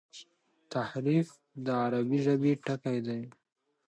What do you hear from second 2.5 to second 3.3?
ټکی دﺉ.